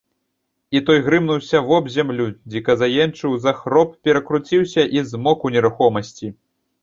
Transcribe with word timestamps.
І 0.77 0.79
той 0.85 0.99
грымнуўся 1.07 1.59
вобземлю, 1.67 2.25
дзіка 2.53 2.75
заенчыў, 2.81 3.31
захроп, 3.45 3.89
перакруціўся 4.09 4.83
і 4.99 5.07
змоўк 5.11 5.39
у 5.49 5.55
нерухомасці. 5.57 6.27